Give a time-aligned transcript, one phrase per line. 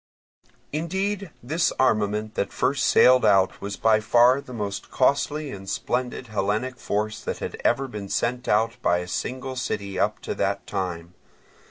[0.73, 6.25] Indeed this armament that first sailed out was by far the most costly and splendid
[6.25, 10.65] Hellenic force that had ever been sent out by a single city up to that
[10.65, 11.13] time.